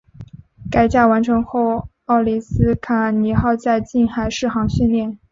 [0.71, 5.19] 改建完成后奥里斯卡尼号在近海试航训练。